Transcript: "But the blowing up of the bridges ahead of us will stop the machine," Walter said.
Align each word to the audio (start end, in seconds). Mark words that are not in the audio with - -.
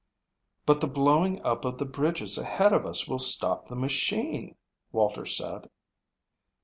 "But 0.65 0.81
the 0.81 0.87
blowing 0.87 1.39
up 1.43 1.63
of 1.63 1.77
the 1.77 1.85
bridges 1.85 2.35
ahead 2.39 2.73
of 2.73 2.87
us 2.87 3.07
will 3.07 3.19
stop 3.19 3.67
the 3.67 3.75
machine," 3.75 4.55
Walter 4.91 5.27
said. 5.27 5.69